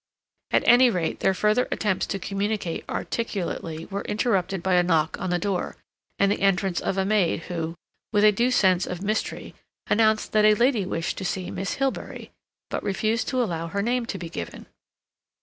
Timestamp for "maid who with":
7.05-8.23